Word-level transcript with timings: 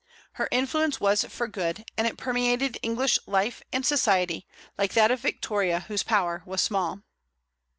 Her 0.31 0.47
influence 0.51 0.99
was 0.99 1.25
for 1.25 1.47
good, 1.47 1.85
and 1.95 2.07
it 2.07 2.17
permeated 2.17 2.79
English 2.81 3.19
life 3.27 3.61
and 3.71 3.85
society, 3.85 4.47
like 4.75 4.93
that 4.95 5.11
of 5.11 5.19
Victoria, 5.19 5.81
whose 5.81 6.01
power 6.01 6.41
was 6.43 6.59
small. 6.59 7.03